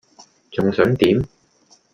[0.49, 1.23] 仲想點?